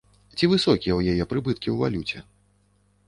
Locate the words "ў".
0.95-1.01, 1.71-1.75